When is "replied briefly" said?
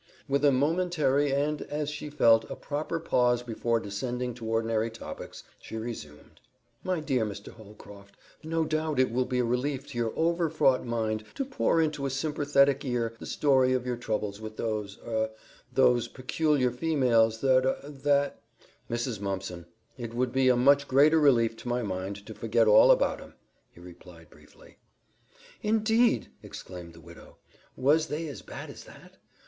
23.79-24.77